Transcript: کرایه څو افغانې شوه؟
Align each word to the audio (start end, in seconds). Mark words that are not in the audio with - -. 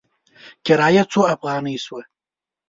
کرایه 0.65 1.03
څو 1.11 1.21
افغانې 1.33 1.75
شوه؟ 1.85 2.01